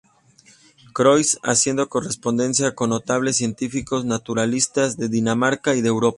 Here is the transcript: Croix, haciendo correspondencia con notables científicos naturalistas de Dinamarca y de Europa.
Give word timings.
Croix, 0.95 1.37
haciendo 1.43 1.87
correspondencia 1.87 2.73
con 2.73 2.89
notables 2.89 3.37
científicos 3.37 4.03
naturalistas 4.03 4.97
de 4.97 5.09
Dinamarca 5.09 5.75
y 5.75 5.81
de 5.81 5.89
Europa. 5.89 6.09